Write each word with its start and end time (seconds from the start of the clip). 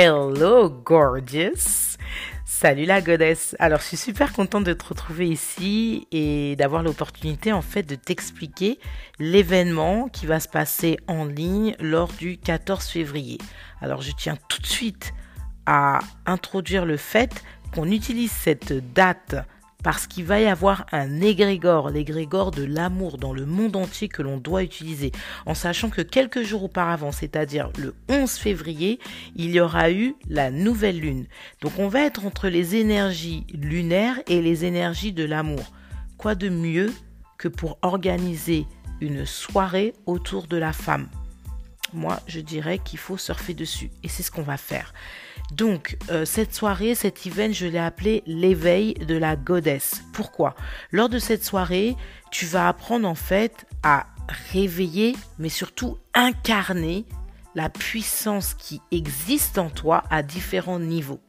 Hello, 0.00 0.70
gorgeous! 0.70 1.96
Salut 2.44 2.84
la 2.84 3.00
goddess. 3.00 3.56
Alors, 3.58 3.80
je 3.80 3.86
suis 3.86 3.96
super 3.96 4.32
contente 4.32 4.62
de 4.62 4.72
te 4.72 4.84
retrouver 4.84 5.26
ici 5.26 6.06
et 6.12 6.54
d'avoir 6.54 6.84
l'opportunité 6.84 7.52
en 7.52 7.62
fait 7.62 7.82
de 7.82 7.96
t'expliquer 7.96 8.78
l'événement 9.18 10.08
qui 10.08 10.26
va 10.26 10.38
se 10.38 10.46
passer 10.46 10.98
en 11.08 11.24
ligne 11.24 11.74
lors 11.80 12.12
du 12.12 12.38
14 12.38 12.86
février. 12.86 13.38
Alors, 13.80 14.00
je 14.00 14.12
tiens 14.12 14.36
tout 14.48 14.62
de 14.62 14.68
suite 14.68 15.14
à 15.66 15.98
introduire 16.26 16.86
le 16.86 16.96
fait 16.96 17.42
qu'on 17.74 17.90
utilise 17.90 18.30
cette 18.30 18.72
date 18.94 19.34
parce 19.82 20.06
qu'il 20.06 20.24
va 20.24 20.40
y 20.40 20.46
avoir 20.46 20.86
un 20.92 21.20
égrégore, 21.20 21.90
l'égrégore 21.90 22.50
de 22.50 22.64
l'amour 22.64 23.16
dans 23.16 23.32
le 23.32 23.46
monde 23.46 23.76
entier 23.76 24.08
que 24.08 24.22
l'on 24.22 24.38
doit 24.38 24.62
utiliser, 24.62 25.12
en 25.46 25.54
sachant 25.54 25.88
que 25.88 26.02
quelques 26.02 26.42
jours 26.42 26.64
auparavant, 26.64 27.12
c'est-à-dire 27.12 27.70
le 27.78 27.94
11 28.08 28.30
février, 28.30 28.98
il 29.36 29.50
y 29.50 29.60
aura 29.60 29.90
eu 29.90 30.14
la 30.28 30.50
nouvelle 30.50 31.00
lune. 31.00 31.26
Donc 31.62 31.78
on 31.78 31.88
va 31.88 32.00
être 32.00 32.26
entre 32.26 32.48
les 32.48 32.76
énergies 32.76 33.46
lunaires 33.52 34.20
et 34.26 34.42
les 34.42 34.64
énergies 34.64 35.12
de 35.12 35.24
l'amour. 35.24 35.72
Quoi 36.16 36.34
de 36.34 36.48
mieux 36.48 36.92
que 37.38 37.48
pour 37.48 37.78
organiser 37.82 38.66
une 39.00 39.24
soirée 39.24 39.94
autour 40.06 40.48
de 40.48 40.56
la 40.56 40.72
femme? 40.72 41.08
Moi, 41.92 42.20
je 42.26 42.40
dirais 42.40 42.78
qu'il 42.78 42.98
faut 42.98 43.16
surfer 43.16 43.54
dessus, 43.54 43.90
et 44.02 44.08
c'est 44.08 44.22
ce 44.22 44.30
qu'on 44.30 44.42
va 44.42 44.56
faire. 44.56 44.92
Donc, 45.52 45.96
euh, 46.10 46.24
cette 46.26 46.54
soirée, 46.54 46.94
cet 46.94 47.26
event, 47.26 47.52
je 47.52 47.66
l'ai 47.66 47.78
appelé 47.78 48.22
l'éveil 48.26 48.94
de 48.94 49.16
la 49.16 49.36
goddess. 49.36 50.02
Pourquoi? 50.12 50.54
Lors 50.92 51.08
de 51.08 51.18
cette 51.18 51.44
soirée, 51.44 51.96
tu 52.30 52.44
vas 52.44 52.68
apprendre 52.68 53.08
en 53.08 53.14
fait 53.14 53.66
à 53.82 54.06
réveiller, 54.52 55.16
mais 55.38 55.48
surtout 55.48 55.96
incarner 56.12 57.06
la 57.54 57.70
puissance 57.70 58.52
qui 58.54 58.82
existe 58.90 59.58
en 59.58 59.70
toi 59.70 60.04
à 60.10 60.22
différents 60.22 60.78
niveaux. 60.78 61.20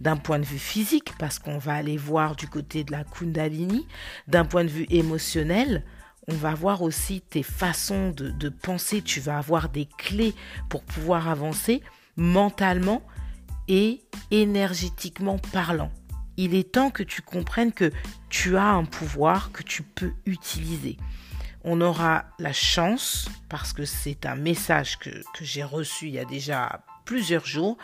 D'un 0.00 0.16
point 0.16 0.38
de 0.38 0.46
vue 0.46 0.58
physique, 0.58 1.12
parce 1.18 1.38
qu'on 1.38 1.58
va 1.58 1.74
aller 1.74 1.98
voir 1.98 2.34
du 2.34 2.48
côté 2.48 2.82
de 2.82 2.92
la 2.92 3.04
Kundalini, 3.04 3.86
d'un 4.26 4.46
point 4.46 4.64
de 4.64 4.70
vue 4.70 4.86
émotionnel, 4.88 5.84
on 6.28 6.34
va 6.34 6.54
voir 6.54 6.82
aussi 6.82 7.20
tes 7.20 7.42
façons 7.42 8.10
de, 8.10 8.48
penser, 8.48 9.02
tu 9.02 9.20
vas 9.20 9.38
avoir 9.38 9.68
des 9.68 9.88
clés 9.98 10.34
pour 10.68 10.82
pouvoir 10.82 11.28
avancer 11.28 11.82
mentalement 12.16 13.02
et 13.68 14.02
énergétiquement 14.30 15.38
parlant. 15.52 15.90
Il 16.36 16.54
est 16.54 16.72
temps 16.72 16.90
que 16.90 17.02
tu 17.02 17.22
comprennes 17.22 17.72
que 17.72 17.92
tu 18.28 18.56
as 18.56 18.68
un 18.68 18.84
pouvoir 18.84 19.52
que 19.52 19.62
tu 19.62 19.82
peux 19.82 20.12
utiliser. 20.26 20.96
On 21.64 21.80
aura 21.80 22.24
la 22.38 22.52
chance, 22.52 23.28
parce 23.48 23.72
que 23.72 23.84
c'est 23.84 24.24
un 24.24 24.36
message 24.36 24.98
que, 24.98 25.10
que 25.10 25.44
j'ai 25.44 25.64
reçu 25.64 26.06
il 26.06 26.14
y 26.14 26.18
a 26.18 26.24
déjà 26.24 26.82
plusieurs 27.04 27.46
jours, 27.46 27.76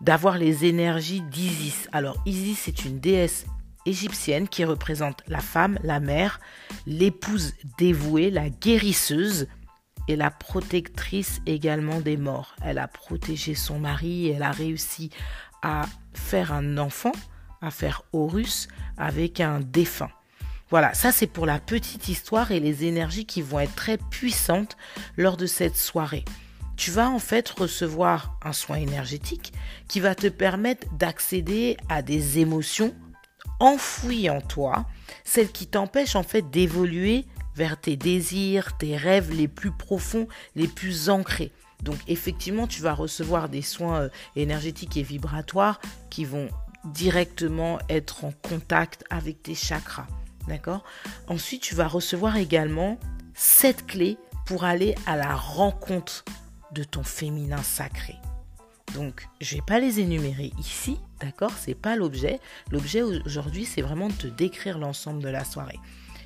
d'avoir 0.00 0.38
les 0.38 0.64
énergies 0.64 1.20
d'Isis. 1.20 1.88
Alors 1.92 2.20
Isis 2.26 2.66
est 2.66 2.84
une 2.84 2.98
déesse 2.98 3.46
égyptienne 3.86 4.48
qui 4.48 4.64
représente 4.64 5.22
la 5.28 5.40
femme, 5.40 5.78
la 5.82 6.00
mère, 6.00 6.40
l'épouse 6.86 7.54
dévouée, 7.78 8.30
la 8.30 8.48
guérisseuse, 8.48 9.46
et 10.10 10.16
la 10.16 10.30
protectrice 10.30 11.40
également 11.46 12.00
des 12.00 12.16
morts. 12.16 12.56
Elle 12.64 12.78
a 12.78 12.88
protégé 12.88 13.54
son 13.54 13.78
mari, 13.78 14.28
elle 14.28 14.42
a 14.42 14.50
réussi 14.50 15.10
à 15.62 15.86
faire 16.14 16.52
un 16.52 16.78
enfant, 16.78 17.12
à 17.60 17.70
faire 17.70 18.02
Horus 18.12 18.66
avec 18.96 19.38
un 19.38 19.60
défunt. 19.60 20.10
Voilà, 20.68 20.94
ça 20.94 21.12
c'est 21.12 21.28
pour 21.28 21.46
la 21.46 21.60
petite 21.60 22.08
histoire 22.08 22.50
et 22.50 22.58
les 22.58 22.84
énergies 22.84 23.24
qui 23.24 23.40
vont 23.40 23.60
être 23.60 23.74
très 23.76 23.98
puissantes 23.98 24.76
lors 25.16 25.36
de 25.36 25.46
cette 25.46 25.76
soirée. 25.76 26.24
Tu 26.76 26.90
vas 26.90 27.08
en 27.08 27.18
fait 27.18 27.48
recevoir 27.48 28.36
un 28.42 28.52
soin 28.52 28.76
énergétique 28.76 29.52
qui 29.86 30.00
va 30.00 30.16
te 30.16 30.28
permettre 30.28 30.88
d'accéder 30.94 31.76
à 31.88 32.02
des 32.02 32.40
émotions 32.40 32.94
enfouies 33.58 34.30
en 34.30 34.40
toi, 34.40 34.86
celles 35.24 35.50
qui 35.50 35.66
t'empêchent 35.66 36.16
en 36.16 36.22
fait 36.22 36.50
d'évoluer 36.50 37.26
vers 37.54 37.80
tes 37.80 37.96
désirs, 37.96 38.76
tes 38.78 38.96
rêves 38.96 39.32
les 39.32 39.48
plus 39.48 39.70
profonds, 39.70 40.28
les 40.54 40.68
plus 40.68 41.10
ancrés. 41.10 41.52
Donc 41.82 41.98
effectivement, 42.08 42.66
tu 42.66 42.82
vas 42.82 42.94
recevoir 42.94 43.48
des 43.48 43.62
soins 43.62 44.02
euh, 44.02 44.08
énergétiques 44.36 44.96
et 44.96 45.02
vibratoires 45.02 45.80
qui 46.10 46.24
vont 46.24 46.48
directement 46.84 47.78
être 47.88 48.24
en 48.24 48.32
contact 48.32 49.04
avec 49.10 49.42
tes 49.42 49.54
chakras. 49.54 50.06
D'accord? 50.48 50.84
Ensuite, 51.28 51.62
tu 51.62 51.74
vas 51.74 51.88
recevoir 51.88 52.36
également 52.36 52.98
cette 53.34 53.86
clé 53.86 54.18
pour 54.46 54.64
aller 54.64 54.94
à 55.06 55.16
la 55.16 55.34
rencontre 55.34 56.24
de 56.72 56.84
ton 56.84 57.02
féminin 57.02 57.62
sacré. 57.62 58.16
Donc, 58.94 59.28
je 59.40 59.56
vais 59.56 59.62
pas 59.66 59.78
les 59.78 60.00
énumérer 60.00 60.52
ici, 60.58 60.98
d'accord 61.20 61.52
C'est 61.58 61.74
pas 61.74 61.96
l'objet. 61.96 62.40
L'objet 62.70 63.02
aujourd'hui, 63.02 63.64
c'est 63.64 63.82
vraiment 63.82 64.08
de 64.08 64.14
te 64.14 64.26
décrire 64.26 64.78
l'ensemble 64.78 65.22
de 65.22 65.28
la 65.28 65.44
soirée 65.44 65.78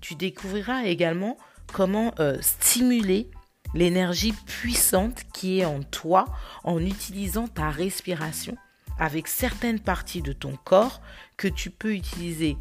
tu 0.00 0.14
découvriras 0.14 0.84
également 0.84 1.36
comment 1.72 2.14
euh, 2.20 2.38
stimuler 2.40 3.30
l'énergie 3.74 4.32
puissante 4.32 5.24
qui 5.34 5.60
est 5.60 5.64
en 5.64 5.82
toi 5.82 6.24
en 6.64 6.78
utilisant 6.80 7.48
ta 7.48 7.70
respiration 7.70 8.56
avec 8.98 9.28
certaines 9.28 9.80
parties 9.80 10.22
de 10.22 10.32
ton 10.32 10.56
corps 10.64 11.00
que 11.36 11.48
tu 11.48 11.70
peux 11.70 11.94
utiliser 11.94 12.56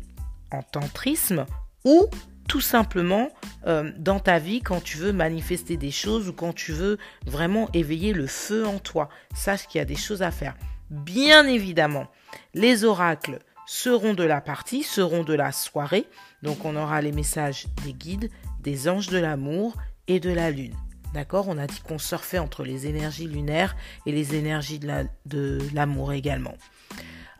en 0.51 0.61
tantrisme 0.61 1.45
ou 1.85 2.07
tout 2.47 2.61
simplement 2.61 3.29
euh, 3.65 3.91
dans 3.97 4.19
ta 4.19 4.39
vie 4.39 4.61
quand 4.61 4.81
tu 4.81 4.97
veux 4.97 5.13
manifester 5.13 5.77
des 5.77 5.91
choses 5.91 6.29
ou 6.29 6.33
quand 6.33 6.53
tu 6.53 6.71
veux 6.71 6.97
vraiment 7.25 7.69
éveiller 7.73 8.13
le 8.13 8.27
feu 8.27 8.65
en 8.65 8.79
toi. 8.79 9.09
Sache 9.35 9.67
qu'il 9.67 9.79
y 9.79 9.81
a 9.81 9.85
des 9.85 9.95
choses 9.95 10.21
à 10.21 10.31
faire. 10.31 10.55
Bien 10.89 11.45
évidemment, 11.45 12.07
les 12.53 12.85
oracles 12.85 13.39
seront 13.65 14.13
de 14.13 14.23
la 14.23 14.39
partie, 14.39 14.83
seront 14.83 15.23
de 15.23 15.33
la 15.33 15.51
soirée. 15.51 16.07
Donc 16.41 16.63
on 16.63 16.75
aura 16.75 17.01
les 17.01 17.11
messages 17.11 17.67
des 17.83 17.93
guides, 17.93 18.29
des 18.61 18.87
anges 18.87 19.09
de 19.09 19.17
l'amour 19.17 19.75
et 20.07 20.19
de 20.19 20.31
la 20.31 20.51
lune. 20.51 20.75
D'accord? 21.13 21.47
On 21.49 21.57
a 21.57 21.67
dit 21.67 21.81
qu'on 21.81 21.99
surfait 21.99 22.39
entre 22.39 22.63
les 22.63 22.87
énergies 22.87 23.27
lunaires 23.27 23.75
et 24.05 24.11
les 24.11 24.35
énergies 24.35 24.79
de 24.79 25.59
l'amour 25.73 26.13
également. 26.13 26.55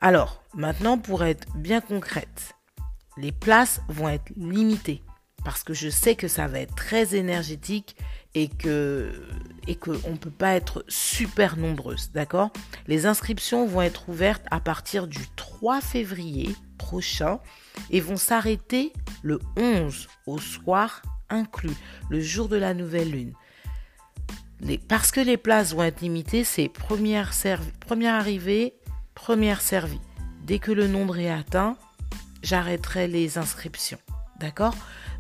Alors, 0.02 0.44
maintenant 0.54 0.98
pour 0.98 1.24
être 1.24 1.48
bien 1.56 1.82
concrète, 1.82 2.57
les 3.18 3.32
places 3.32 3.82
vont 3.88 4.10
être 4.10 4.32
limitées 4.36 5.02
parce 5.44 5.64
que 5.64 5.74
je 5.74 5.90
sais 5.90 6.16
que 6.16 6.28
ça 6.28 6.48
va 6.48 6.60
être 6.60 6.76
très 6.76 7.16
énergétique 7.16 7.96
et 8.36 8.50
que 8.50 9.14
et 9.68 9.76
qu'on 9.76 9.94
ne 9.94 10.18
peut 10.18 10.30
pas 10.30 10.56
être 10.56 10.84
super 10.88 11.56
nombreuses, 11.56 12.12
d'accord? 12.14 12.52
Les 12.88 13.06
inscriptions 13.06 13.66
vont 13.66 13.82
être 13.82 14.10
ouvertes 14.10 14.46
à 14.52 14.60
partir 14.60 15.08
du 15.08 15.20
3 15.38 15.80
février 15.80 16.54
prochain 16.78 17.40
et 17.90 18.02
vont 18.02 18.18
s'arrêter 18.18 18.94
le 19.24 19.40
11 19.56 20.08
au 20.26 20.38
soir 20.38 21.02
inclus, 21.30 21.76
le 22.10 22.20
jour 22.20 22.50
de 22.50 22.58
la 22.58 22.74
nouvelle 22.74 23.12
lune. 23.12 23.34
parce 24.90 25.12
que 25.12 25.22
les 25.22 25.38
places 25.38 25.74
vont 25.74 25.84
être 25.84 26.02
limitées, 26.02 26.44
c'est 26.44 26.68
première 26.68 27.32
arrivée, 28.06 28.74
première 29.16 29.62
servie. 29.62 30.02
Dès 30.44 30.60
que 30.60 30.72
le 30.72 30.88
nombre 30.88 31.20
est 31.20 31.30
atteint, 31.30 31.78
j'arrêterai 32.42 33.08
les 33.08 33.38
inscriptions. 33.38 34.00
D'accord? 34.40 34.76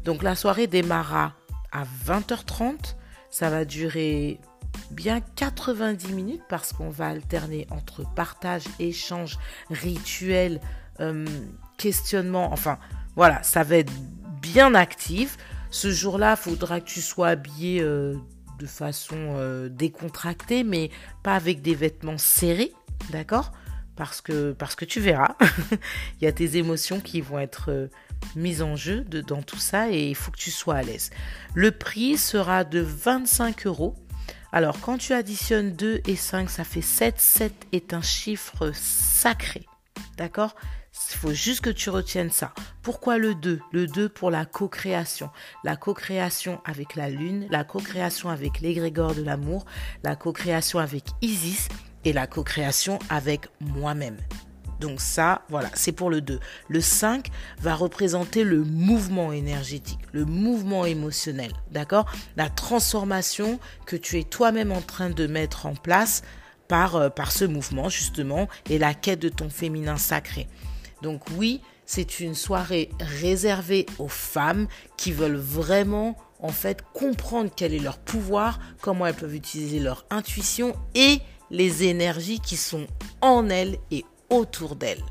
Donc 0.05 0.23
la 0.23 0.35
soirée 0.35 0.67
démarrera 0.67 1.33
à 1.71 1.83
20h30 2.05 2.95
ça 3.29 3.49
va 3.49 3.65
durer 3.65 4.39
bien 4.91 5.21
90 5.21 6.13
minutes 6.13 6.41
parce 6.49 6.73
qu'on 6.73 6.89
va 6.89 7.07
alterner 7.07 7.67
entre 7.69 8.03
partage, 8.15 8.63
échange, 8.79 9.37
rituel, 9.69 10.61
euh, 10.99 11.25
questionnement. 11.77 12.51
Enfin, 12.51 12.79
voilà, 13.15 13.43
ça 13.43 13.63
va 13.63 13.77
être 13.77 13.93
bien 14.41 14.75
actif. 14.75 15.37
Ce 15.69 15.91
jour-là, 15.91 16.35
il 16.37 16.41
faudra 16.41 16.79
que 16.79 16.85
tu 16.85 17.01
sois 17.01 17.29
habillé 17.29 17.81
euh, 17.81 18.15
de 18.59 18.65
façon 18.65 19.15
euh, 19.35 19.69
décontractée, 19.69 20.63
mais 20.63 20.89
pas 21.23 21.35
avec 21.35 21.61
des 21.61 21.75
vêtements 21.75 22.17
serrés, 22.17 22.73
d'accord? 23.11 23.51
Parce 23.97 24.21
que, 24.21 24.85
tu 24.85 24.99
verras, 24.99 25.35
il 26.21 26.23
y 26.23 26.27
a 26.27 26.31
tes 26.31 26.57
émotions 26.57 26.99
qui 26.99 27.21
vont 27.21 27.39
être 27.39 27.89
mise 28.35 28.61
en 28.61 28.75
jeu 28.75 29.01
dans 29.01 29.41
tout 29.41 29.57
ça 29.57 29.89
et 29.89 30.07
il 30.09 30.15
faut 30.15 30.31
que 30.31 30.37
tu 30.37 30.51
sois 30.51 30.75
à 30.75 30.83
l'aise. 30.83 31.09
Le 31.53 31.71
prix 31.71 32.17
sera 32.17 32.63
de 32.63 32.79
25 32.79 33.67
euros. 33.67 33.95
Alors 34.51 34.79
quand 34.79 34.97
tu 34.97 35.13
additionnes 35.13 35.73
2 35.73 36.01
et 36.07 36.15
5, 36.15 36.49
ça 36.49 36.63
fait 36.63 36.81
7. 36.81 37.19
7 37.19 37.53
est 37.73 37.93
un 37.93 38.01
chiffre 38.01 38.71
sacré. 38.73 39.65
D'accord? 40.17 40.55
Il 41.11 41.17
faut 41.17 41.33
juste 41.33 41.61
que 41.61 41.69
tu 41.69 41.89
retiennes 41.89 42.31
ça. 42.31 42.53
Pourquoi 42.81 43.17
le 43.17 43.35
2 43.35 43.59
Le 43.71 43.87
2 43.87 44.09
pour 44.09 44.31
la 44.31 44.45
co-création. 44.45 45.29
La 45.63 45.75
co-création 45.75 46.59
avec 46.65 46.95
la 46.95 47.09
lune, 47.09 47.47
la 47.51 47.63
co-création 47.63 48.29
avec 48.29 48.61
l'égrégore 48.61 49.13
de 49.13 49.21
l'amour, 49.21 49.65
la 50.03 50.15
co-création 50.15 50.79
avec 50.79 51.05
Isis 51.21 51.69
et 52.07 52.13
la 52.13 52.25
co-création 52.25 52.99
avec 53.09 53.47
moi-même. 53.59 54.15
Donc 54.79 55.01
ça, 55.01 55.41
voilà, 55.49 55.69
c'est 55.73 55.91
pour 55.91 56.09
le 56.09 56.21
2. 56.21 56.39
Le 56.69 56.81
5 56.81 57.27
va 57.59 57.75
représenter 57.75 58.45
le 58.45 58.63
mouvement 58.63 59.33
énergétique, 59.33 59.99
le 60.13 60.23
mouvement 60.23 60.85
émotionnel, 60.85 61.51
d'accord? 61.71 62.05
La 62.37 62.49
transformation 62.49 63.59
que 63.85 63.97
tu 63.97 64.19
es 64.19 64.23
toi-même 64.23 64.71
en 64.71 64.79
train 64.79 65.09
de 65.09 65.27
mettre 65.27 65.65
en 65.65 65.73
place 65.73 66.21
par, 66.69 67.13
par 67.13 67.33
ce 67.33 67.43
mouvement 67.43 67.89
justement 67.89 68.47
et 68.69 68.77
la 68.77 68.93
quête 68.93 69.19
de 69.19 69.29
ton 69.29 69.49
féminin 69.49 69.97
sacré. 69.97 70.47
Donc 71.01 71.23
oui, 71.35 71.59
c'est 71.85 72.21
une 72.21 72.35
soirée 72.35 72.89
réservée 73.01 73.85
aux 73.99 74.07
femmes 74.07 74.67
qui 74.95 75.11
veulent 75.11 75.35
vraiment 75.35 76.15
en 76.39 76.49
fait 76.49 76.83
comprendre 76.93 77.51
quel 77.53 77.73
est 77.73 77.79
leur 77.79 77.97
pouvoir, 77.97 78.59
comment 78.81 79.07
elles 79.07 79.15
peuvent 79.15 79.35
utiliser 79.35 79.79
leur 79.79 80.05
intuition 80.09 80.73
et 80.95 81.19
les 81.51 81.83
énergies 81.83 82.39
qui 82.39 82.57
sont 82.57 82.87
en 83.21 83.49
elles 83.49 83.77
et 83.91 84.05
autour 84.29 84.75
d'elles. 84.75 85.03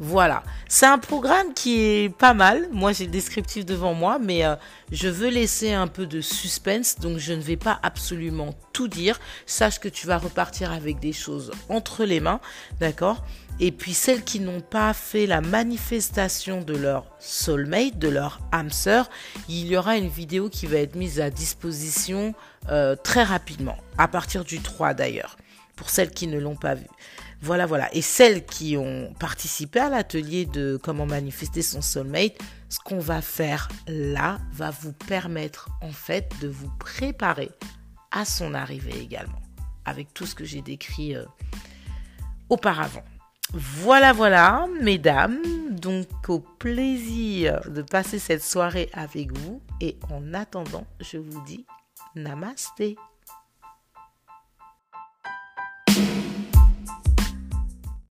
Voilà, 0.00 0.42
c'est 0.68 0.86
un 0.86 0.98
programme 0.98 1.54
qui 1.54 1.80
est 1.80 2.08
pas 2.08 2.34
mal. 2.34 2.68
Moi, 2.72 2.92
j'ai 2.92 3.04
le 3.04 3.12
descriptif 3.12 3.64
devant 3.64 3.94
moi, 3.94 4.18
mais 4.20 4.44
euh, 4.44 4.56
je 4.90 5.08
veux 5.08 5.28
laisser 5.28 5.72
un 5.72 5.86
peu 5.86 6.04
de 6.04 6.20
suspense, 6.20 6.98
donc 6.98 7.18
je 7.18 7.32
ne 7.32 7.40
vais 7.40 7.56
pas 7.56 7.78
absolument 7.82 8.54
tout 8.72 8.88
dire. 8.88 9.20
Sache 9.46 9.78
que 9.78 9.88
tu 9.88 10.08
vas 10.08 10.18
repartir 10.18 10.72
avec 10.72 10.98
des 10.98 11.12
choses 11.12 11.52
entre 11.68 12.04
les 12.04 12.18
mains, 12.18 12.40
d'accord? 12.80 13.24
Et 13.60 13.70
puis 13.70 13.94
celles 13.94 14.24
qui 14.24 14.40
n'ont 14.40 14.60
pas 14.60 14.92
fait 14.94 15.26
la 15.26 15.40
manifestation 15.40 16.60
de 16.60 16.76
leur 16.76 17.06
soulmate, 17.20 17.96
de 17.96 18.08
leur 18.08 18.40
âme 18.50 18.72
sœur, 18.72 19.08
il 19.48 19.66
y 19.66 19.76
aura 19.76 19.96
une 19.96 20.08
vidéo 20.08 20.48
qui 20.48 20.66
va 20.66 20.78
être 20.78 20.96
mise 20.96 21.20
à 21.20 21.30
disposition 21.30 22.34
euh, 22.68 22.96
très 22.96 23.22
rapidement, 23.22 23.76
à 23.96 24.08
partir 24.08 24.44
du 24.44 24.58
3 24.58 24.94
d'ailleurs, 24.94 25.36
pour 25.76 25.90
celles 25.90 26.10
qui 26.10 26.26
ne 26.26 26.38
l'ont 26.38 26.56
pas 26.56 26.74
vu. 26.74 26.86
Voilà, 27.40 27.66
voilà. 27.66 27.94
Et 27.94 28.02
celles 28.02 28.44
qui 28.46 28.76
ont 28.76 29.12
participé 29.18 29.80
à 29.80 29.90
l'atelier 29.90 30.46
de 30.46 30.78
comment 30.82 31.06
manifester 31.06 31.62
son 31.62 31.82
soulmate, 31.82 32.38
ce 32.68 32.78
qu'on 32.78 33.00
va 33.00 33.20
faire 33.20 33.68
là 33.86 34.38
va 34.52 34.70
vous 34.70 34.92
permettre 34.92 35.68
en 35.82 35.92
fait 35.92 36.32
de 36.40 36.48
vous 36.48 36.70
préparer 36.78 37.50
à 38.10 38.24
son 38.24 38.54
arrivée 38.54 38.98
également, 38.98 39.42
avec 39.84 40.14
tout 40.14 40.24
ce 40.24 40.34
que 40.34 40.44
j'ai 40.44 40.62
décrit 40.62 41.14
euh, 41.14 41.24
auparavant. 42.48 43.04
Voilà, 43.52 44.12
voilà, 44.12 44.66
mesdames. 44.80 45.38
Donc, 45.70 46.08
au 46.28 46.40
plaisir 46.40 47.60
de 47.70 47.82
passer 47.82 48.18
cette 48.18 48.42
soirée 48.42 48.88
avec 48.92 49.36
vous. 49.36 49.60
Et 49.80 49.98
en 50.10 50.34
attendant, 50.34 50.86
je 51.00 51.18
vous 51.18 51.40
dis 51.44 51.66
Namasté. 52.16 52.96